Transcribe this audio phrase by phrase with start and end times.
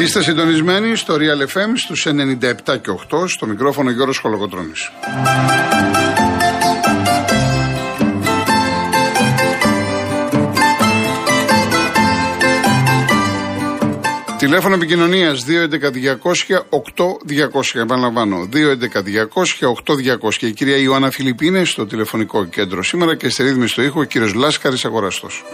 [0.00, 4.90] Είστε συντονισμένοι στο Real FM στους 97 και 8 στο μικρόφωνο Γιώργος Χολοκοτρώνης.
[14.38, 17.80] Τηλέφωνο επικοινωνίας 211-200-8200.
[17.80, 18.48] Επαναλαμβάνω.
[18.52, 20.46] 211-200-8200.
[20.46, 24.04] Η κυρία Ιωάννα Φιλιππίνε είναι στο τηλεφωνικό κέντρο σήμερα και στη ρύθμιση στο ήχο ο
[24.04, 25.44] κύριος Λάσκαρης Αγοραστός.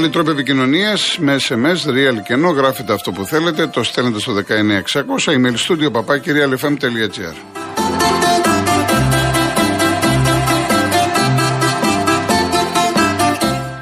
[0.00, 4.32] Άλλοι τρόποι επικοινωνίας με SMS, real και ενώ γράφετε αυτό που θέλετε, το στέλνετε στο
[4.32, 7.34] 19600, email studio papakirialfm.gr.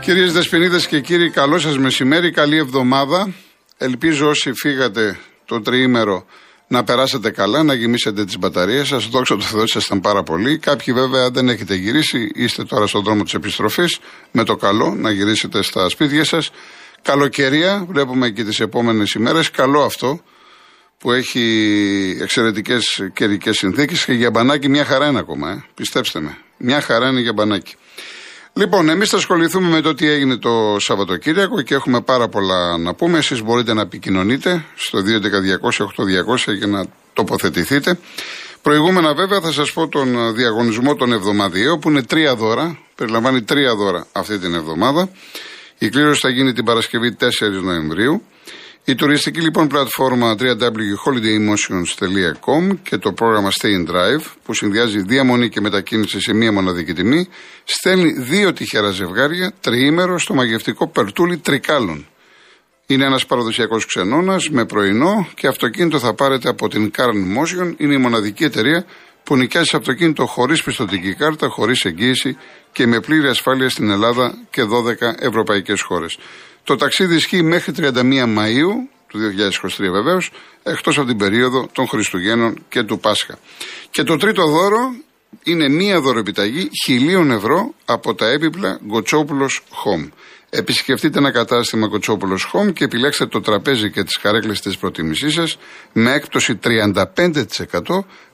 [0.00, 3.32] Κυρίες Δεσποινίδες και κύριοι, καλό σας μεσημέρι, καλή εβδομάδα.
[3.76, 6.26] Ελπίζω όσοι φύγατε το τριήμερο
[6.68, 9.06] να περάσετε καλά, να γεμίσετε τις μπαταρίες σας.
[9.06, 10.58] Δόξα τω Θεώ, ήσασταν πάρα πολύ.
[10.58, 13.98] Κάποιοι βέβαια δεν έχετε γυρίσει, είστε τώρα στον δρόμο της επιστροφής.
[14.30, 16.50] Με το καλό να γυρίσετε στα σπίτια σας.
[17.02, 19.50] Καλοκαιρία, βλέπουμε και τις επόμενες ημέρες.
[19.50, 20.20] Καλό αυτό
[20.98, 25.50] που έχει εξαιρετικές καιρικές συνθήκες και για μπανάκι μια χαρά είναι ακόμα.
[25.50, 25.64] Ε.
[25.74, 26.38] Πιστέψτε με.
[26.56, 27.76] Μια χαρά είναι για μπανάκι.
[28.52, 32.94] Λοιπόν, εμείς θα ασχοληθούμε με το τι έγινε το Σαββατοκύριακο και έχουμε πάρα πολλά να
[32.94, 33.18] πούμε.
[33.18, 37.98] Εσείς μπορείτε να επικοινωνείτε στο 211-200-8200 για να τοποθετηθείτε.
[38.62, 42.78] Προηγούμενα, βέβαια, θα σας πω τον διαγωνισμό των εβδομαδιαίων που είναι τρία δώρα.
[42.94, 45.10] Περιλαμβάνει τρία δώρα αυτή την εβδομάδα.
[45.78, 48.22] Η κλήρωση θα γίνει την Παρασκευή 4 Νοεμβρίου.
[48.88, 55.60] Η τουριστική λοιπόν πλατφόρμα www.holidaymotions.com και το πρόγραμμα Stay in Drive που συνδυάζει διαμονή και
[55.60, 57.28] μετακίνηση σε μία μοναδική τιμή
[57.64, 62.06] στέλνει δύο τυχερά ζευγάρια τριήμερο στο μαγευτικό Περτούλι Τρικάλων.
[62.86, 67.74] Είναι ένας παραδοσιακός ξενώνας με πρωινό και αυτοκίνητο θα πάρετε από την Carn Motion.
[67.76, 68.84] Είναι η μοναδική εταιρεία
[69.28, 72.36] που νοικιάζει αυτοκίνητο χωρίς πιστοτική κάρτα, χωρίς εγγύηση
[72.72, 76.18] και με πλήρη ασφάλεια στην Ελλάδα και 12 ευρωπαϊκές χώρες.
[76.64, 78.72] Το ταξίδι ισχύει μέχρι 31 Μαΐου
[79.06, 80.30] του 2023 βεβαίως,
[80.62, 83.38] εκτός από την περίοδο των Χριστουγέννων και του Πάσχα.
[83.90, 84.94] Και το τρίτο δώρο
[85.42, 90.08] είναι μία δωρεπιταγή χιλίων ευρώ από τα έπιπλα Γκοτσόπουλος Home.
[90.50, 95.58] Επισκεφτείτε ένα κατάστημα Κοτσόπουλος Home και επιλέξτε το τραπέζι και τις καρέκλες της προτίμησή σας
[95.92, 97.02] με έκπτωση 35%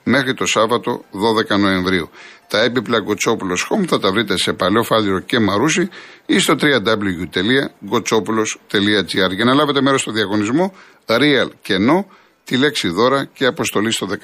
[0.03, 1.05] μέχρι το Σάββατο
[1.49, 2.09] 12 Νοεμβρίου.
[2.47, 5.89] Τα έπιπλα Κοτσόπουλος Home θα τα βρείτε σε Παλαιό Φάλιρο και Μαρούσι
[6.25, 10.73] ή στο www.gotsopoulos.gr για να λάβετε μέρος στο διαγωνισμό
[11.05, 12.03] Real και No,
[12.43, 14.15] τη λέξη δώρα και αποστολή στο 19600.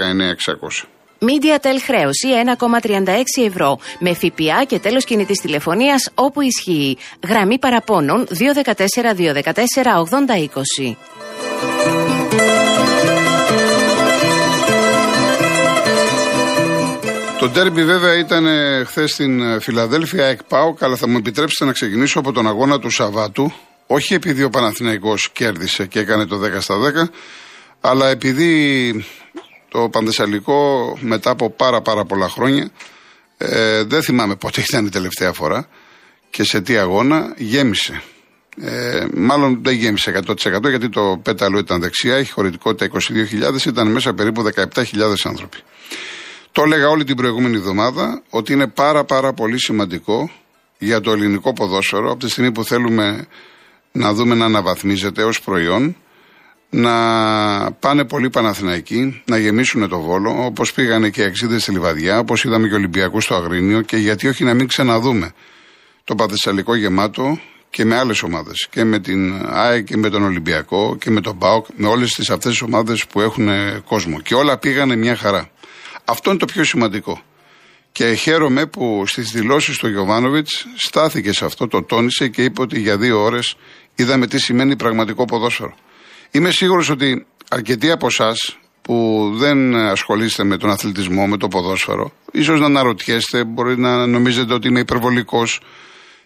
[1.26, 2.28] MediaTel χρέωση
[2.60, 6.98] 1,36 ευρώ με ΦΠΑ και τέλος κινητής τηλεφωνίας όπου ισχύει.
[7.28, 8.34] Γραμμή παραπώνων 214
[9.18, 9.54] 214
[10.84, 10.96] 8020.
[17.40, 21.72] Το τέρμπι βέβαια ήταν ε, χθες στην ε, Φιλαδέλφια, εκπάω, αλλά θα μου επιτρέψετε να
[21.72, 23.54] ξεκινήσω από τον αγώνα του Σαββάτου.
[23.88, 27.10] Όχι επειδή ο Παναθηναϊκός κέρδισε και έκανε το 10 στα 10,
[27.82, 29.06] αλλά επειδή
[29.72, 32.72] το Πανδεσσαλικό μετά από πάρα πάρα πολλά χρόνια,
[33.38, 35.68] ε, δεν θυμάμαι πότε ήταν η τελευταία φορά
[36.30, 38.02] και σε τι αγώνα, γέμισε.
[38.62, 43.00] Ε, μάλλον δεν γέμισε 100% γιατί το πέταλο ήταν δεξιά, έχει χωρητικότητα
[43.54, 44.64] 22.000, ήταν μέσα περίπου 17.000
[45.24, 45.58] άνθρωποι.
[46.52, 50.32] Το έλεγα όλη την προηγούμενη εβδομάδα ότι είναι πάρα πάρα πολύ σημαντικό
[50.78, 53.28] για το ελληνικό ποδόσφαιρο από τη στιγμή που θέλουμε
[53.92, 55.96] να δούμε να αναβαθμίζεται ως προϊόν
[56.74, 62.44] να πάνε πολλοί Παναθηναϊκοί, να γεμίσουν το Βόλο, όπως πήγανε και εξίδε στη Λιβαδιά, όπως
[62.44, 65.32] είδαμε και Ολυμπιακού στο Αγρίνιο και γιατί όχι να μην ξαναδούμε
[66.04, 67.40] το Παθεσσαλικό γεμάτο
[67.70, 68.68] και με άλλες ομάδες.
[68.70, 72.30] Και με την ΑΕ και με τον Ολυμπιακό και με τον ΠΑΟΚ, με όλες τις
[72.30, 73.50] αυτές τις ομάδες που έχουν
[73.86, 74.20] κόσμο.
[74.20, 75.50] Και όλα πήγανε μια χαρά.
[76.06, 77.22] Αυτό είναι το πιο σημαντικό.
[77.92, 82.80] Και χαίρομαι που στις δηλώσεις του Γιωβάνοβιτς στάθηκε σε αυτό, το τόνισε και είπε ότι
[82.80, 83.56] για δύο ώρες
[83.96, 85.76] είδαμε τι σημαίνει πραγματικό ποδόσφαιρο.
[86.32, 92.12] Είμαι σίγουρος ότι αρκετοί από εσάς που δεν ασχολείστε με τον αθλητισμό, με το ποδόσφαιρο,
[92.32, 95.62] ίσως να αναρωτιέστε, μπορεί να νομίζετε ότι είμαι υπερβολικός.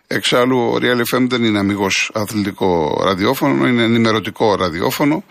[0.07, 5.23] Εξάλλου, ο Real FM δεν είναι αμυγός αθλητικό ραδιόφωνο, είναι ενημερωτικό ραδιόφωνο.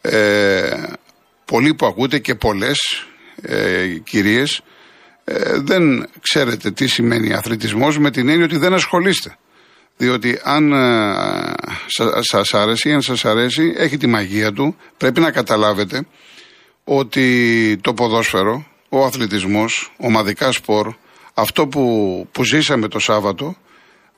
[0.00, 0.82] Ε,
[1.44, 2.78] πολλοί που ακούτε και πολλές
[3.42, 4.62] ε, κυρίες
[5.24, 9.36] ε, δεν ξέρετε τι σημαίνει αθλητισμός με την έννοια ότι δεν ασχολείστε.
[9.96, 11.54] Διότι αν ε,
[12.20, 14.76] σας άρεσε ή αν σας αρέσει, έχει τη μαγεία του.
[14.96, 16.06] Πρέπει να καταλάβετε
[16.84, 20.94] ότι το ποδόσφαιρο, ο αθλητισμός, ομαδικά σπορ,
[21.34, 23.56] αυτό που, που ζήσαμε το Σάββατο,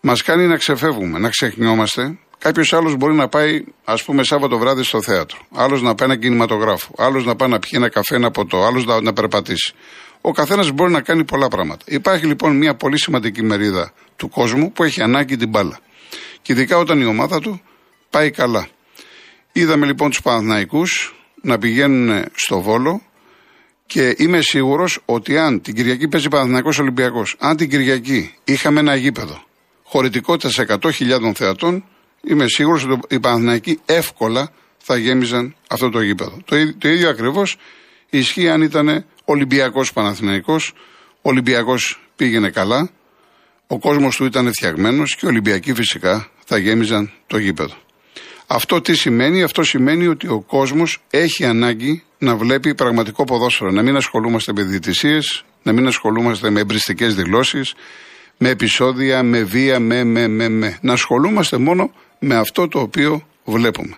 [0.00, 4.82] μας κάνει να ξεφεύγουμε, να ξεχνιόμαστε Κάποιος άλλος μπορεί να πάει, ας πούμε, Σάββατο βράδυ
[4.82, 5.38] στο θέατρο.
[5.54, 6.94] Άλλος να πάει ένα κινηματογράφο.
[6.98, 8.64] Άλλος να πάει να πιει ένα καφέ, ένα ποτό.
[8.64, 9.74] Άλλος να, να περπατήσει.
[10.28, 11.84] Ο καθένας μπορεί να κάνει πολλά πράγματα.
[11.86, 15.78] Υπάρχει λοιπόν μια πολύ σημαντική μερίδα του κόσμου που έχει ανάγκη την μπάλα.
[16.42, 17.60] Και ειδικά όταν η ομάδα του
[18.10, 18.68] πάει καλά.
[19.52, 20.82] Είδαμε λοιπόν τους Παναθναϊκού
[21.42, 23.02] να πηγαίνουν στο Βόλο
[23.86, 28.94] και είμαι σίγουρος ότι αν την Κυριακή παίζει Παναθναϊκό Ολυμπιακός, αν την Κυριακή είχαμε ένα
[28.94, 29.42] γήπεδο
[29.82, 31.84] χωρητικότητας 100.000 θεατών,
[32.22, 36.36] είμαι σίγουρος ότι οι Παναθναϊκοί εύκολα θα γέμιζαν αυτό το γήπεδο.
[36.44, 37.56] Το, το ίδιο ακριβώς
[38.10, 40.72] ισχύει αν ήταν Ολυμπιακός Παναθηναϊκός.
[41.14, 42.90] Ο Ολυμπιακός πήγαινε καλά.
[43.66, 47.74] Ο κόσμος του ήταν φτιαγμένος και οι Ολυμπιακοί φυσικά θα γέμιζαν το γήπεδο.
[48.46, 53.70] Αυτό τι σημαίνει, αυτό σημαίνει ότι ο κόσμος έχει ανάγκη να βλέπει πραγματικό ποδόσφαιρο.
[53.70, 57.74] Να μην ασχολούμαστε με διαιτησίες, να μην ασχολούμαστε με εμπριστικές δηλώσεις,
[58.38, 60.78] με επεισόδια, με βία, με, με, με, με.
[60.80, 63.96] Να ασχολούμαστε μόνο με αυτό το οποίο βλέπουμε.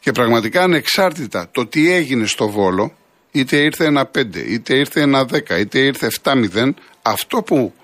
[0.00, 2.92] Και πραγματικά ανεξάρτητα το τι έγινε στο Βόλο,
[3.32, 6.70] είτε ήρθε ένα 5, είτε ήρθε ένα 10, είτε ήρθε 7-0,
[7.02, 7.74] αυτό που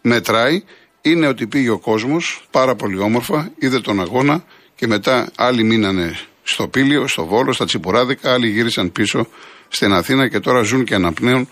[0.00, 0.62] μετράει
[1.00, 6.18] είναι ότι πήγε ο κόσμος πάρα πολύ όμορφα, είδε τον αγώνα και μετά άλλοι μείνανε
[6.42, 9.28] στο Πήλιο, στο Βόλο, στα Τσιπουράδικα, άλλοι γύρισαν πίσω
[9.68, 11.48] στην Αθήνα και τώρα ζουν και αναπνέουν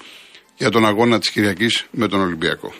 [0.56, 2.72] για τον αγώνα της Κυριακής με τον Ολυμπιακό.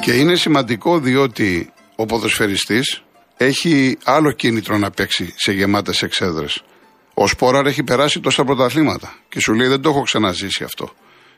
[0.00, 3.03] Και είναι σημαντικό διότι ο ποδοσφαιριστής
[3.36, 6.64] έχει άλλο κίνητρο να παίξει σε γεμάτες εξέδρες.
[7.14, 10.92] Ο Σπόραρ έχει περάσει τόσα πρωταθλήματα και σου λέει δεν το έχω ξαναζήσει αυτό.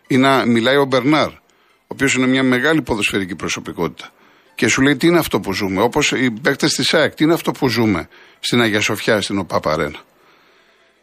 [0.07, 4.11] Ή να μιλάει ο Μπερνάρ, ο οποίος είναι μια μεγάλη ποδοσφαιρική προσωπικότητα.
[4.55, 5.83] Και σου λέει τι είναι αυτό που ζούμε.
[5.83, 8.09] Όπως οι παίκτες της ΑΕΚ, τι είναι αυτό που ζούμε
[8.41, 9.99] στην Αγία Σοφιά, στην ΟΠΑΠΑΡΕΝΑ.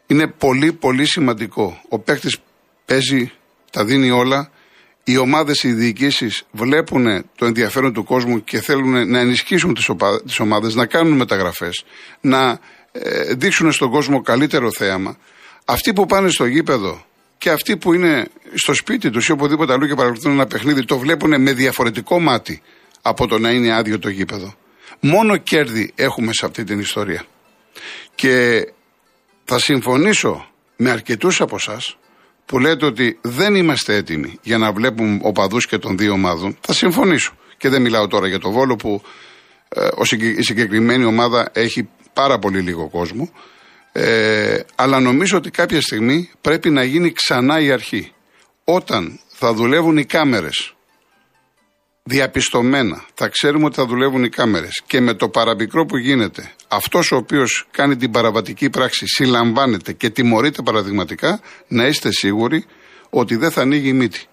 [0.06, 1.80] Είναι πολύ πολύ σημαντικό.
[1.88, 2.38] Ο παίκτης
[2.84, 3.32] παίζει,
[3.70, 4.50] τα δίνει όλα.
[5.04, 9.74] Οι ομάδες, οι διοικήσεις βλέπουν το ενδιαφέρον του κόσμου και θέλουν να ενισχύσουν
[10.24, 11.84] τις ομάδες, να κάνουν μεταγραφές,
[12.20, 12.60] να
[12.92, 15.16] ε, δείξουν στον κόσμο καλύτερο θέαμα.
[15.64, 17.04] Αυτοί που πάνε στο γήπεδο
[17.38, 20.98] και αυτοί που είναι στο σπίτι τους ή οπουδήποτε αλλού και παρακολουθούν ένα παιχνίδι, το
[20.98, 22.62] βλέπουν με διαφορετικό μάτι
[23.02, 24.54] από το να είναι άδειο το γήπεδο.
[25.00, 27.24] Μόνο κέρδη έχουμε σε αυτή την ιστορία.
[28.14, 28.64] Και
[29.44, 30.46] θα συμφωνήσω
[30.76, 31.96] με αρκετούς από εσάς
[32.46, 36.56] που λέτε ότι δεν είμαστε έτοιμοι για να βλέπουμε οπαδούς και των δύο ομάδων.
[36.60, 37.32] Θα συμφωνήσω.
[37.56, 39.02] Και δεν μιλάω τώρα για το βόλο που
[39.68, 39.88] ε,
[40.38, 43.30] η συγκεκριμένη ομάδα έχει πάρα πολύ λίγο κόσμο.
[43.92, 48.12] Ε, αλλά νομίζω ότι κάποια στιγμή πρέπει να γίνει ξανά η αρχή.
[48.64, 50.74] Όταν θα δουλεύουν οι κάμερες
[52.06, 57.12] διαπιστωμένα, θα ξέρουμε ότι θα δουλεύουν οι κάμερες και με το παραμικρό που γίνεται, αυτός
[57.12, 62.64] ο οποίος κάνει την παραβατική πράξη συλλαμβάνεται και τιμωρείται παραδειγματικά, να είστε σίγουροι
[63.10, 64.24] ότι δεν θα ανοίγει η μύτη.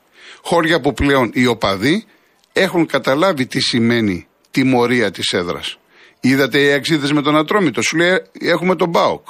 [0.42, 2.06] Χώρια που πλέον οι οπαδοί
[2.54, 5.78] έχουν καταλάβει τι σημαίνει τιμωρία της έδρας.
[6.20, 7.82] Είδατε οι αξίδες με τον Ατρόμητο.
[7.82, 9.28] Σου λέει έχουμε τον Μπάοκ.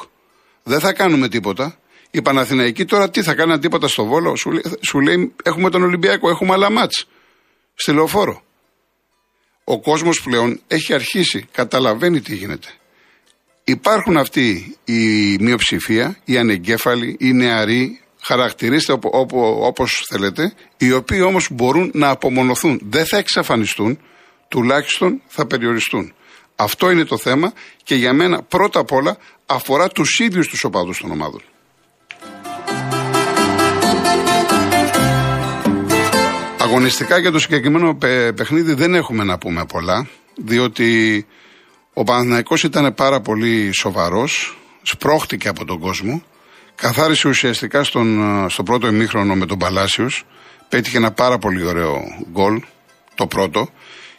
[0.63, 1.77] Δεν θα κάνουμε τίποτα.
[2.11, 4.35] Η Παναθηναϊκή τώρα τι θα κάνουν τίποτα στο Βόλο.
[4.35, 7.07] Σου λέει, σου λέει έχουμε τον Ολυμπιακό, έχουμε άλλα μάτς.
[7.75, 8.41] Στη λεωφόρο.
[9.63, 12.67] Ο κόσμος πλέον έχει αρχίσει, καταλαβαίνει τι γίνεται.
[13.63, 21.47] Υπάρχουν αυτοί η μειοψηφία, οι ανεγκέφαλοι, οι νεαροί, χαρακτηρίστε όπω όπως θέλετε, οι οποίοι όμως
[21.51, 22.81] μπορούν να απομονωθούν.
[22.83, 23.99] Δεν θα εξαφανιστούν,
[24.47, 26.13] τουλάχιστον θα περιοριστούν.
[26.55, 30.99] Αυτό είναι το θέμα και για μένα πρώτα απ' όλα αφορά τους ίδιους τους οπαδούς
[30.99, 31.41] των ομάδων.
[36.71, 37.97] Αγωνιστικά για το συγκεκριμένο
[38.35, 41.25] παιχνίδι δεν έχουμε να πούμε πολλά, διότι
[41.93, 46.23] ο Παναθηναϊκός ήταν πάρα πολύ σοβαρός, σπρώχτηκε από τον κόσμο,
[46.75, 50.25] καθάρισε ουσιαστικά στον, στο πρώτο ημίχρονο με τον Παλάσιος,
[50.69, 52.01] πέτυχε ένα πάρα πολύ ωραίο
[52.31, 52.61] γκολ,
[53.15, 53.69] το πρώτο,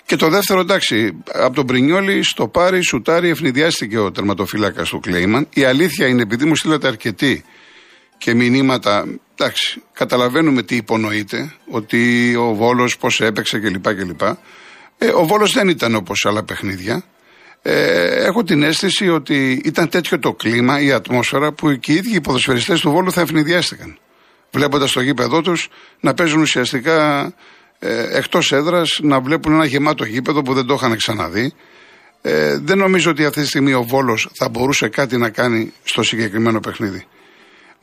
[0.06, 5.48] και το δεύτερο, εντάξει, από τον Πρινιόλη στο πάρει, σουτάρι, ευνηδιάστηκε ο τερματοφύλακας του Κλέιμαν.
[5.54, 7.44] Η αλήθεια είναι, επειδή μου στείλατε αρκετοί
[8.18, 9.06] και μηνύματα,
[9.42, 13.94] εντάξει, καταλαβαίνουμε τι υπονοείται, ότι ο Βόλος πώς έπαιξε κλπ.
[13.94, 14.22] κλπ.
[14.98, 17.04] Ε, ο Βόλος δεν ήταν όπως άλλα παιχνίδια.
[17.62, 22.14] Ε, έχω την αίσθηση ότι ήταν τέτοιο το κλίμα, η ατμόσφαιρα, που και οι ίδιοι
[22.14, 23.98] οι ποδοσφαιριστές του Βόλου θα ευνηδιάστηκαν.
[24.50, 25.68] Βλέποντας το γήπεδό τους
[26.00, 27.32] να παίζουν ουσιαστικά
[27.78, 31.52] ε, εκτός έδρας να βλέπουν ένα γεμάτο γήπεδο που δεν το είχαν ξαναδεί.
[32.22, 36.02] Ε, δεν νομίζω ότι αυτή τη στιγμή ο Βόλος θα μπορούσε κάτι να κάνει στο
[36.02, 37.06] συγκεκριμένο παιχνίδι.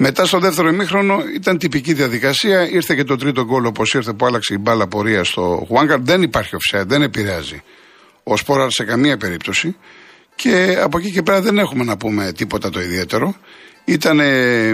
[0.02, 2.70] Μετά στο δεύτερο ημίχρονο ήταν τυπική διαδικασία.
[2.70, 6.00] Ήρθε και το τρίτο γκολ όπως ήρθε που άλλαξε η μπάλα πορεία στο Χουάνκαρ.
[6.00, 7.62] Δεν υπάρχει offset, δεν επηρεάζει
[8.24, 9.76] ο Σπόραρ σε καμία περίπτωση.
[10.36, 13.36] Και από εκεί και πέρα δεν έχουμε να πούμε τίποτα το ιδιαίτερο.
[13.86, 14.20] Ήταν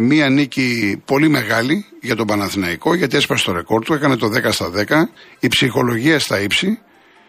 [0.03, 4.51] μια νίκη πολύ μεγάλη για τον Παναθηναϊκό γιατί έσπασε το ρεκόρ του, έκανε το 10
[4.51, 6.79] στα 10, η ψυχολογία στα ύψη,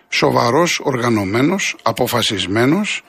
[0.08, 3.04] σοβαρός, οργανωμένος, αποφασισμένος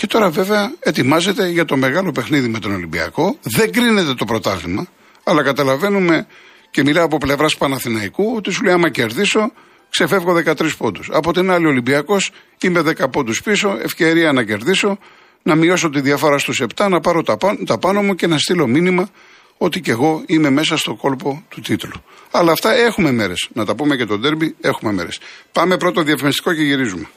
[0.00, 3.36] και τώρα βέβαια ετοιμάζεται για το μεγάλο παιχνίδι με τον Ολυμπιακό.
[3.42, 4.86] Δεν κρίνεται το πρωτάθλημα,
[5.24, 6.26] αλλά καταλαβαίνουμε
[6.70, 9.52] και μιλάω από πλευράς Παναθηναϊκού ότι σου λέει άμα κερδίσω
[9.90, 11.08] ξεφεύγω 13 πόντους.
[11.12, 12.30] Από την άλλη Ολυμπιακός
[12.60, 14.98] είμαι 10 πόντους πίσω, ευκαιρία να κερδίσω,
[15.42, 18.66] να μειώσω τη διαφορά στους 7, να πάρω τα, τα πάνω μου και να στείλω
[18.66, 19.08] μήνυμα
[19.56, 22.02] ότι και εγώ είμαι μέσα στο κόλπο του τίτλου.
[22.30, 23.48] Αλλά αυτά έχουμε μέρες.
[23.52, 25.20] Να τα πούμε και το ντέρμπι, έχουμε μέρες.
[25.52, 27.08] Πάμε πρώτο διαφημιστικό και γυρίζουμε.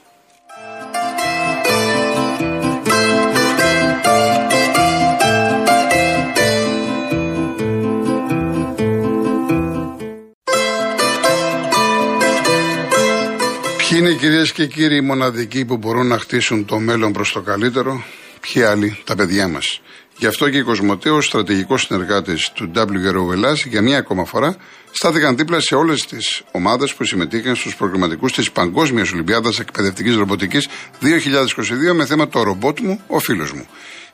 [14.04, 18.04] Είναι κυρίες και κύριοι οι μοναδικοί που μπορούν να χτίσουν το μέλλον προς το καλύτερο,
[18.40, 19.80] ποιοι άλλοι, τα παιδιά μας.
[20.16, 24.56] Γι' αυτό και οι Κοσμοτέος, στρατηγικός συνεργάτης του WRO Ελλάς, για μία ακόμα φορά
[24.90, 30.68] στάθηκαν δίπλα σε όλες τις ομάδες που συμμετείχαν στους προγραμματικούς της Παγκόσμιας Ολυμπιάδας Εκπαιδευτικής Ρομποτικής
[31.00, 33.66] 2022 με θέμα το ρομπότ μου, ο φίλος μου.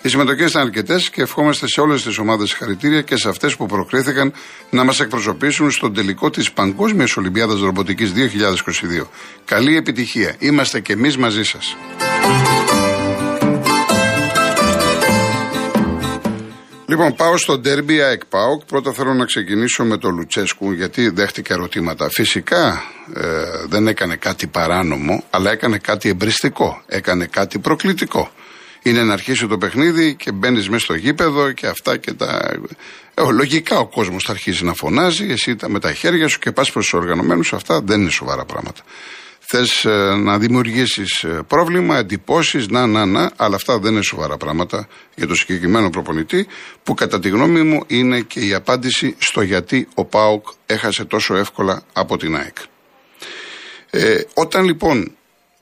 [0.03, 3.67] Οι συμμετοχές ήταν αρκετές και ευχόμαστε σε όλες τις ομάδες χαρητήρια και σε αυτές που
[3.67, 4.33] προκρίθηκαν
[4.71, 9.11] να μας εκπροσωπήσουν στον τελικό της Παγκόσμιας Ολυμπιάδας Ρομποτικής 2022.
[9.45, 10.35] Καλή επιτυχία.
[10.39, 11.77] Είμαστε και εμείς μαζί σας.
[16.91, 18.65] Λοιπόν, πάω στο ντέρμπι ΑΕΚ ΠΑΟΚ.
[18.65, 22.09] Πρώτα θέλω να ξεκινήσω με τον Λουτσέσκου, γιατί δέχτηκε ερωτήματα.
[22.09, 22.83] Φυσικά
[23.15, 23.23] ε,
[23.69, 26.83] δεν έκανε κάτι παράνομο, αλλά έκανε κάτι εμπριστικό.
[26.87, 28.31] Έκανε κάτι προκλητικό
[28.83, 32.59] είναι να αρχίσει το παιχνίδι και μπαίνεις μέσα στο γήπεδο και αυτά και τα.
[33.15, 36.73] Ε, λογικά ο κόσμος θα αρχίσει να φωνάζει, εσύ με τα χέρια σου και πας
[36.73, 37.53] προς τους οργανωμένους.
[37.53, 38.81] Αυτά δεν είναι σοβαρά πράγματα.
[39.53, 44.37] Θες ε, να δημιουργήσεις ε, πρόβλημα, εντυπώσεις, να, να, να, αλλά αυτά δεν είναι σοβαρά
[44.37, 46.47] πράγματα για το συγκεκριμένο προπονητή,
[46.83, 51.37] που κατά τη γνώμη μου είναι και η απάντηση στο γιατί ο Πάοκ έχασε τόσο
[51.37, 52.57] εύκολα από την ΑΕΚ.
[53.91, 55.17] Ε, όταν λοιπόν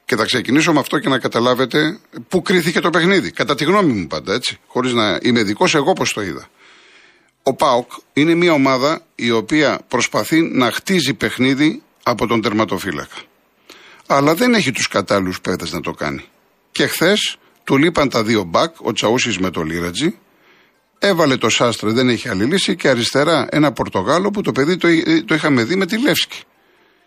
[0.05, 3.31] και θα ξεκινήσω με αυτό και να καταλάβετε πού κρίθηκε το παιχνίδι.
[3.31, 4.59] Κατά τη γνώμη μου πάντα, έτσι.
[4.67, 6.49] Χωρίς να είμαι δικό, εγώ πώς το είδα.
[7.43, 13.17] Ο Πάοκ είναι μια ομάδα η οποία προσπαθεί να χτίζει παιχνίδι από τον τερματοφύλακα.
[14.11, 16.25] Αλλά δεν έχει τους κατάλληλους παίδε να το κάνει.
[16.71, 20.19] Και χθες του λείπαν τα δύο μπακ, ο Τσαούσης με το Λίρατζι.
[20.99, 22.77] Έβαλε το Σάστρε, δεν έχει άλλη λύση.
[22.77, 24.89] Και αριστερά ένα Πορτογάλο που το παιδί το,
[25.25, 26.43] το είχαμε δει με τη Λεύσκη.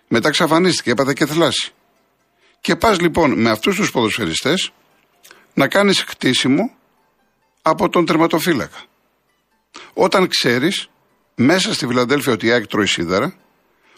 [0.07, 1.71] Μετά ξαφανίστηκε, έπαθε και θλάση.
[2.61, 4.71] Και πας λοιπόν με αυτούς τους ποδοσφαιριστές
[5.53, 6.71] να κάνεις χτίσιμο
[7.61, 8.77] από τον τερματοφύλακα.
[9.93, 10.89] Όταν ξέρεις
[11.35, 13.35] μέσα στη Φιλανδέλφια ότι η ΑΕΚ τρώει σίδερα,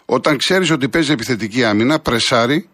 [0.04, 2.68] όταν ξέρεις ότι παίζει επιθετική άμυνα, πρεσάρει,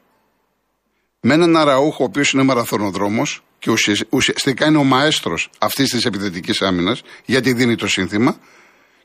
[1.20, 3.70] με έναν αραούχο ο οποίος είναι μαραθωνοδρόμος και
[4.08, 8.38] ουσιαστικά είναι ο μαέστρος αυτής της επιθετικής άμυνας, γιατί δίνει το σύνθημα,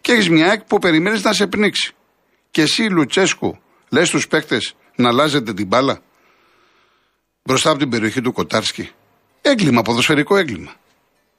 [0.01, 1.93] και έχεις μια ΑΕΚ που περιμένεις να σε πνίξει.
[2.51, 3.57] Και εσύ, Λουτσέσκου,
[3.89, 6.01] λες στους παίκτες να αλλάζετε την μπάλα;
[7.43, 8.89] Μπροστά από την περιοχή του Κοτάρσκι.
[9.41, 10.73] Έγκλημα, ποδοσφαιρικό έγκλημα.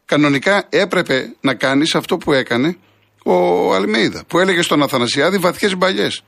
[0.05, 2.79] Κανονικά έπρεπε να κάνεις αυτό που έκανε
[3.25, 6.25] ο Αλμέιδα, που έλεγε στον Αθανασιάδη βαθιές μπαλιές.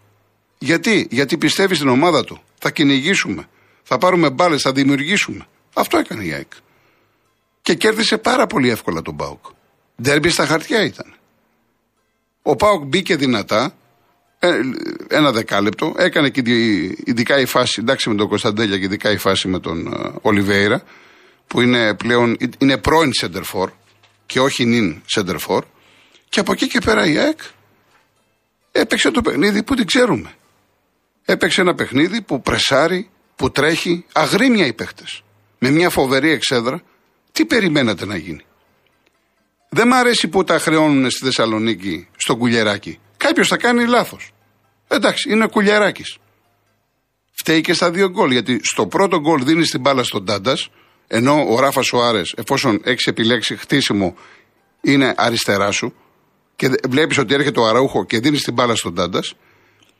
[0.58, 2.42] Γιατί, γιατί πιστεύεις στην ομάδα του.
[2.58, 3.48] Θα κυνηγήσουμε.
[3.90, 5.46] Θα πάρουμε μπάλες, θα δημιουργήσουμε.
[5.74, 6.52] Αυτό έκανε η ΑΕΚ.
[7.62, 9.44] Και κέρδισε πάρα πολύ εύκολα τον Πάουκ.
[10.02, 11.14] Ντέρμπι στα χαρτιά ήταν.
[12.42, 13.74] Ο Πάουκ μπήκε δυνατά,
[14.38, 14.60] ε,
[15.08, 15.94] ένα δεκάλεπτο.
[15.96, 16.42] Έκανε και
[17.04, 20.82] ειδικά η φάση, εντάξει με τον Κωνσταντέλια και ειδικά η φάση με τον uh, Ολιβέηρα,
[21.46, 23.70] που είναι πλέον είναι πρώην σεντερφόρ
[24.26, 25.64] και όχι νυν σεντερφόρ.
[26.28, 27.40] Και από εκεί και πέρα η ΑΕΚ
[28.72, 30.34] έπαιξε το παιχνίδι που την ξέρουμε.
[31.24, 35.22] Έπαιξε ένα παιχνίδι που πρεσάρει, που τρέχει, αγρίμια οι παίχτες.
[35.58, 36.82] Με μια φοβερή εξέδρα.
[37.32, 38.44] Τι περιμένατε να γίνει;
[39.68, 42.98] Δεν μ' αρέσει που τα χρεώνουν στη Θεσσαλονίκη, στο κουλιεράκι.
[43.16, 44.30] Κάποιος θα κάνει λάθος.
[44.88, 46.04] Εντάξει, είναι κουλιαράκι.
[47.32, 48.30] Φταίει και στα δύο γκολ.
[48.30, 50.70] Γιατί στο πρώτο γκολ δίνει την μπάλα στον Τάντας,
[51.06, 54.16] ενώ ο Ράφα Σοάρε, εφόσον έχεις επιλέξει χτίσιμο,
[54.80, 55.94] είναι αριστερά σου
[56.56, 59.34] και βλέπεις ότι έρχεται ο Αραούχο και δίνεις την μπάλα στον Τάντας.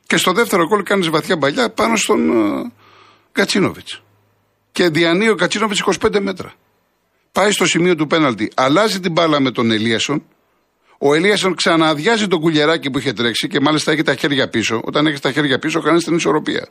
[0.07, 2.71] Και στο δεύτερο γκολ κάνεις βαθιά μπαλιά πάνω στον uh,
[3.31, 4.01] Κατσίνοβιτς.
[4.71, 6.53] Και διανύει ο Κατσίνοβιτς 25 μέτρα.
[7.31, 10.23] Πάει στο σημείο του πέναλτη, αλλάζει την μπάλα με τον Ελίασον
[11.01, 14.81] ο Ελίασον ξαναδιάζει τον κουλιεράκι που είχε τρέξει και μάλιστα έχει τα χέρια πίσω.
[14.83, 16.67] Όταν έχεις τα χέρια πίσω, κάνει την ισορροπία.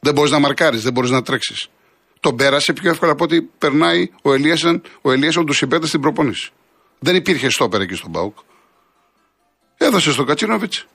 [0.00, 1.68] Δεν μπορείς να μαρκάρεις, δεν μπορείς να τρέξεις.
[2.20, 6.50] Τον πέρασε πιο εύκολα από ότι περνάει ο Ελίασον, ο Ελίασον τους συμπέδε στην προπονήση.
[6.98, 8.38] Δεν υπήρχε στόπερ εκεί στον Πάουκ.
[9.76, 10.86] Έδωσε στον Κατσίνοβιτς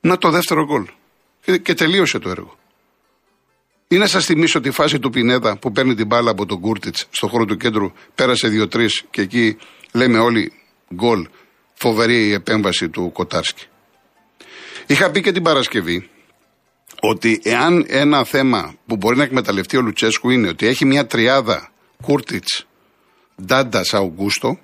[0.00, 0.88] να το δεύτερο γκολ.
[1.44, 2.56] Και, και τελείωσε το έργο.
[3.92, 7.06] Ή να σας θυμίσω τη φάση του Πινέδα που παίρνει την μπάλα από τον Κούρτιτς
[7.10, 9.56] στο χώρο του κέντρου, πέρασε 2-3 και εκεί
[9.92, 10.52] λέμε όλοι
[10.94, 11.28] γκολ.
[11.74, 13.64] Φοβερή η επέμβαση του Κοτάρσκι.
[14.86, 16.08] Είχα πει και την Παρασκευή
[17.00, 21.72] ότι εάν ένα θέμα που μπορεί να εκμεταλλευτεί ο Λουτσέσκου είναι ότι έχει μια τριάδα
[22.02, 22.66] Κούρτιτς,
[23.44, 24.58] Ντάντα, Αουγκούστο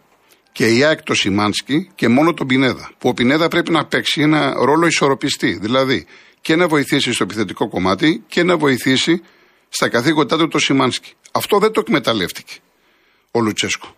[0.52, 2.90] και η ΑΕΚ το Σιμάνσκι και μόνο τον Πινέδα.
[2.98, 5.58] Που ο Πινέδα πρέπει να παίξει ένα ρόλο ισορροπιστή.
[5.60, 6.06] Δηλαδή
[6.40, 9.22] και να βοηθήσει στο επιθετικό κομμάτι και να βοηθήσει
[9.68, 11.12] στα καθήκοντά του το Σιμάνσκι.
[11.32, 12.54] Αυτό δεν το εκμεταλλεύτηκε
[13.30, 13.96] ο Λουτσέσκο.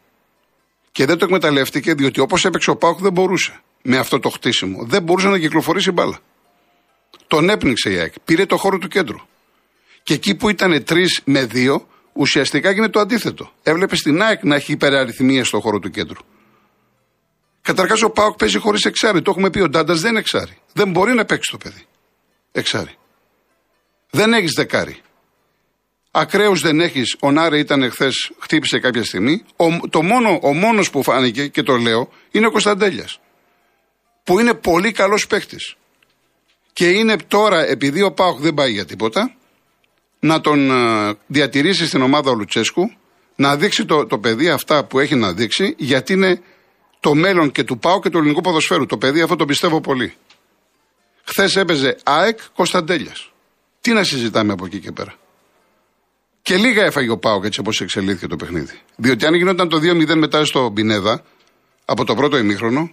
[0.93, 4.85] Και δεν το εκμεταλλεύτηκε διότι όπως έπαιξε ο Πάουκ δεν μπορούσε με αυτό το χτίσιμο.
[4.85, 6.19] Δεν μπορούσε να κυκλοφορήσει μπάλα.
[7.27, 8.13] Τον έπνιξε η ΑΕΚ.
[8.25, 9.19] Πήρε το χώρο του κέντρου.
[10.03, 13.53] Και εκεί που ήταν τρεις με δύο, ουσιαστικά έγινε το αντίθετο.
[13.63, 16.21] Έβλεπε στην ΑΕΚ να έχει υπεραριθμία στο χώρο του κέντρου.
[17.63, 19.23] Καταρχάς ο Πάοκ παίζει χωρίς εξάρι.
[19.23, 19.61] Το έχουμε πει.
[19.61, 20.59] Ο Ντάντας δεν εξάρι.
[20.73, 21.87] Δεν μπορεί να παίξει το παιδί.
[22.53, 22.95] Εξάρι.
[24.11, 25.01] Δεν έχεις δεκάρι.
[26.11, 27.17] Ακραίου δεν έχεις.
[27.21, 29.45] Ο Νάρε ήταν εχθές, χτύπησε κάποια στιγμή.
[29.57, 33.21] Ο, το μόνο, ο μόνος που φάνηκε και το λέω είναι ο Κωνσταντέλιας.
[34.25, 35.57] Που είναι πολύ καλός παίχτη.
[36.73, 39.35] Και είναι τώρα, επειδή ο Πάοκ δεν πάει για τίποτα,
[40.21, 42.93] να τον ε, διατηρήσει στην ομάδα ο Λουτσέσκου,
[43.37, 46.43] να δείξει το, το παιδί αυτά που έχει να δείξει, γιατί είναι
[47.01, 48.87] το μέλλον και του ΠΑΟ και του ελληνικού ποδοσφαίρου.
[48.87, 50.15] Το παιδί αυτό το πιστεύω πολύ.
[51.31, 53.33] Χθες έπαιζε ΑΕΚ Κωνσταντέλιας.
[53.81, 55.15] Τι να συζητάμε από εκεί και πέρα;
[56.43, 58.81] Και λίγα έφαγε ο Πάοκ έτσι όπως εξελίχθηκε το παιχνίδι.
[58.97, 61.25] Διότι αν γινόταν το 2-0 μετά στο Μπινέδα,
[61.85, 62.93] από το πρώτο ημίχρονο,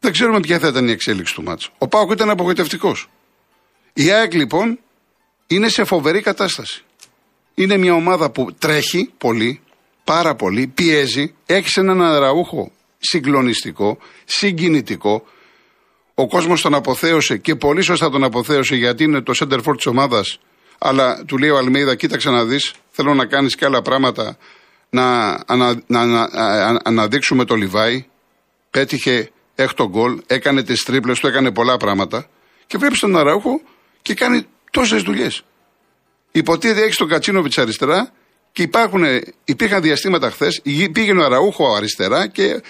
[0.00, 1.72] δεν ξέρουμε ποια θα ήταν η εξέλιξη του μάτσου.
[1.78, 3.08] Ο Πάοκ ήταν απογοητευτικός.
[3.92, 4.78] Η ΑΕΚ λοιπόν
[5.46, 6.84] είναι σε φοβερή κατάσταση.
[7.54, 9.60] Είναι μια ομάδα που τρέχει πολύ,
[10.04, 15.26] πάρα πολύ, πιέζει, έχει έναν αραούχο συγκλονιστικό, συγκινητικό.
[16.18, 19.86] Ο κόσμος τον αποθέωσε και πολύ σωστά τον αποθέωσε γιατί είναι το center for της
[19.86, 20.38] ομάδας.
[20.78, 24.36] Αλλά του λέει ο Αλμέιδα, κοίταξε να δεις, θέλω να κάνεις και άλλα πράγματα
[24.90, 26.28] να, ανα, να, να,
[26.84, 28.06] αναδείξουμε το Λιβάι.
[28.70, 32.26] Πέτυχε έκτο γκολ, έκανε τις τρίπλες του, έκανε πολλά πράγματα.
[32.66, 33.60] Και βλέπει τον Αραούχο
[34.02, 35.42] και κάνει τόσες δουλειές.
[36.32, 38.12] Υποτίθεται έχει τον Κατσίνοβιτς αριστερά
[38.52, 39.04] και υπάρχουν,
[39.44, 42.62] υπήρχαν διαστήματα χθες, πήγαινε ο Αραούχο αριστερά και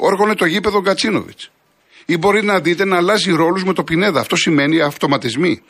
[0.00, 1.38] όργωνε το γήπεδο Γκατσίνοβιτ.
[2.10, 4.20] Ή μπορεί να δείτε να αλλάζει ρόλους με το Πινέδα.
[4.20, 5.62] Αυτό σημαίνει αυτοματισμοί.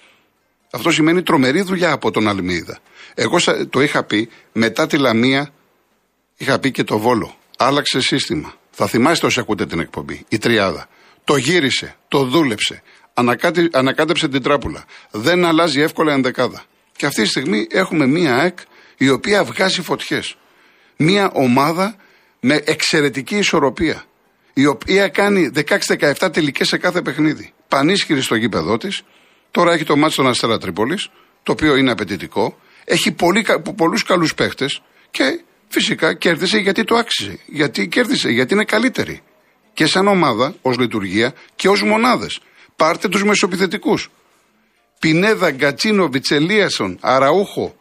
[0.71, 2.79] Αυτό σημαίνει τρομερή δουλειά από τον Αλμίδα.
[3.15, 3.37] Εγώ
[3.71, 5.53] το είχα πει μετά τη Λαμία,
[6.37, 7.37] είχα πει και το Βόλο.
[7.59, 8.55] Άλλαξε σύστημα.
[8.71, 10.25] Θα θυμάστε όσοι ακούτε την εκπομπή.
[10.29, 10.89] Η Τριάδα.
[11.25, 12.83] Το γύρισε, το δούλεψε,
[13.73, 14.85] ανακάτεψε την τράπουλα.
[15.11, 16.63] Δεν αλλάζει εύκολα ενδεκάδα.
[16.97, 18.59] Και αυτή τη στιγμή έχουμε μία ΕΚ
[18.97, 20.37] η οποία βγάζει φωτιές.
[20.97, 21.97] Μία ομάδα
[22.41, 24.05] με εξαιρετική ισορροπία.
[24.61, 27.53] Η οποία κάνει 16-17 τελικές σε κάθε παιχνίδι.
[27.69, 29.03] Πανίσχυρη στο γήπεδό της.
[29.51, 31.09] Τώρα έχει το μάτι στον Αστέρα Τρίπολης,
[31.43, 32.59] το οποίο είναι απαιτητικό.
[32.85, 33.47] Έχει πολύ,
[33.77, 37.39] πολλούς καλούς παίχτες και φυσικά κέρδισε γιατί το άξιζε.
[37.47, 39.21] Γιατί κέρδισε, γιατί είναι καλύτερη.
[39.73, 42.41] Και σαν ομάδα, ως λειτουργία και ως μονάδες.
[42.77, 44.11] Πάρτε τους μεσοπιθετικούς.
[44.99, 47.77] Πινέδα, Γκατσίνο, Βιτσελίασον, Αραούχο,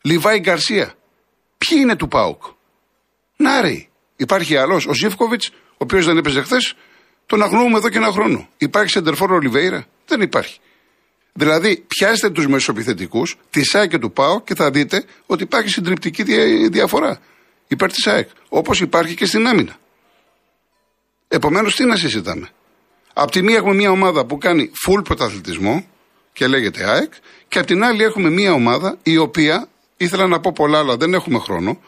[0.00, 0.94] Λιβάη Γκαρσία.
[1.58, 2.42] Ποιοι είναι του Πάουκ.
[3.36, 3.88] Νάρη.
[4.16, 4.86] Υπάρχει άλλος.
[4.86, 6.74] Ο Ζήφκοβιτς, ο οποίος δεν έπαιζε χθες,
[7.26, 8.48] τον αγνοούμε εδώ και ένα χρόνο.
[8.56, 10.58] Υπάρχει Σεντερφόρ Ολιβέηρα; Δεν υπάρχει.
[11.32, 16.22] Δηλαδή, πιάστε τους μεσοπιθετικούς τη ΑΕΚ και του ΠΑΟ και θα δείτε ότι υπάρχει συντριπτική
[16.68, 17.20] διαφορά
[17.68, 18.28] υπέρ της ΑΕΚ.
[18.48, 19.76] Όπως υπάρχει και στην άμυνα.
[21.28, 22.48] Επομένως, τι να συζητάμε.
[23.12, 25.86] Απ' τη μία έχουμε μια ομάδα που κάνει full πρωταθλητισμό
[26.32, 27.12] και λέγεται ΑΕΚ,
[27.48, 31.14] και απ' την άλλη έχουμε μια ομάδα η οποία ήθελα να πω πολλά, αλλά δεν
[31.14, 31.80] έχουμε χρόνο.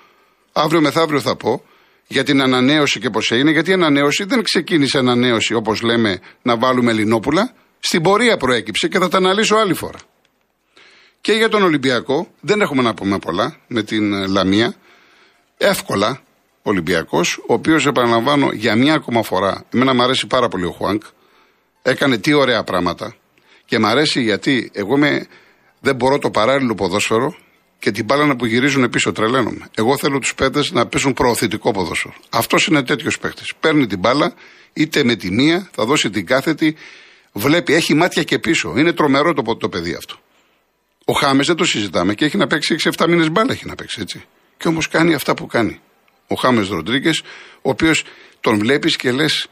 [0.52, 1.64] Αύριο μεθαύριο θα πω
[2.12, 6.56] για την ανανέωση και πώς έγινε, γιατί η ανανέωση δεν ξεκίνησε ανανέωση όπως λέμε να
[6.56, 7.52] βάλουμε Ελληνόπουλα.
[7.78, 9.98] Στην πορεία προέκυψε και θα τα αναλύσω άλλη φορά.
[11.20, 14.74] Και για τον Ολυμπιακό δεν έχουμε να πούμε πολλά με την ε, Λαμία.
[15.56, 16.20] Εύκολα
[16.62, 21.02] Ολυμπιακός, ο οποίος επαναλαμβάνω για μια ακόμα φορά, εμένα μου αρέσει πάρα πολύ ο Χουάνκ,
[21.82, 23.14] έκανε τι ωραία πράγματα
[23.64, 25.26] και μ' αρέσει γιατί εγώ είμαι,
[25.80, 27.34] δεν μπορώ το παράλληλο ποδόσφαιρο
[27.82, 29.68] και την μπάλα να που γυρίζουν πίσω, τρελαίνομαι.
[29.74, 32.14] Εγώ θέλω τους παίκτες να παίζουν προωθητικό ποδόσφαιρο.
[32.30, 33.52] Αυτός είναι τέτοιος παίκτης.
[33.60, 34.34] Παίρνει την μπάλα,
[34.72, 36.76] είτε με τη μία, θα δώσει την κάθετη,
[37.32, 38.74] βλέπει, έχει μάτια και πίσω.
[38.76, 40.14] Είναι τρομερό το, το παιδί αυτό.
[41.04, 44.00] Ο Χάμες δεν το συζητάμε και έχει να παίξει 6-7 μήνες μπάλα, έχει να παίξει
[44.00, 44.24] έτσι.
[44.56, 45.80] Και όμως κάνει αυτά που κάνει.
[46.26, 47.22] Ο Χάμες Ροντρίγκες,
[47.62, 48.04] ο οποίος
[48.40, 49.46] τον βλέπεις και λες,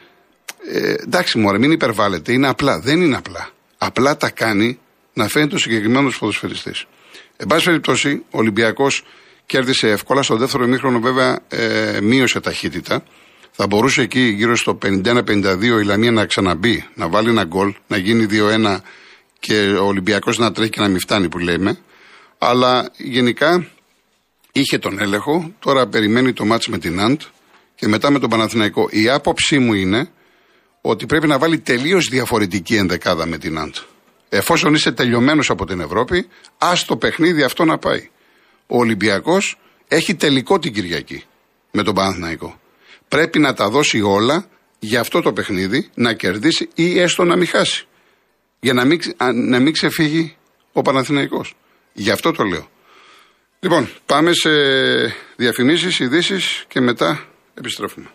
[0.73, 2.81] ε, εντάξει, μωρέ, μην υπερβάλλεται, είναι απλά.
[2.81, 3.51] Δεν είναι απλά.
[3.79, 4.79] Απλά τα κάνει
[5.13, 6.87] να φαίνεται ο συγκεκριμένος ποδοσφαιριστής.
[7.43, 9.05] Εν πάση περιπτώσει, ο Ολυμπιακός
[9.47, 10.23] κέρδισε εύκολα.
[10.23, 13.05] Στο δεύτερο ημίχρονο, βέβαια, ε, μείωσε ταχύτητα.
[13.51, 17.97] Θα μπορούσε εκεί γύρω στο 51-52 η Λαμία να ξαναμπεί, να βάλει ένα γκολ, να
[17.97, 18.81] γίνει 2-1
[19.39, 21.79] και ο Ολυμπιακός να τρέχει και να μην φτάνει που λέμε.
[22.39, 23.67] Αλλά γενικά
[24.53, 25.53] είχε τον έλεγχο.
[25.59, 27.21] Τώρα περιμένει το μάτς με την Αντ
[27.75, 28.89] και μετά με τον Παναθηναϊκό.
[28.91, 30.11] Η άποψή μου είναι
[30.81, 33.75] ότι πρέπει να βάλει τελείως διαφορετική ενδεκάδα με την Άντ.
[34.33, 38.09] Εφόσον είσαι τελειωμένος από την Ευρώπη, ας το παιχνίδι αυτό να πάει.
[38.67, 41.25] Ο Ολυμπιακός έχει τελικό την Κυριακή
[41.71, 42.61] με τον Παναθηναϊκό.
[43.09, 44.47] Πρέπει να τα δώσει όλα
[44.79, 47.87] για αυτό το παιχνίδι, να κερδίσει ή έστω να μην χάσει.
[48.61, 49.01] Για να μην,
[49.35, 50.37] να μην ξεφύγει
[50.73, 51.55] ο Παναθηναϊκός.
[51.93, 52.69] Γι' αυτό το λέω.
[53.61, 54.51] Λοιπόν, πάμε σε
[55.37, 58.11] διαφημίσεις, ειδήσεις και μετά επιστρέφουμε.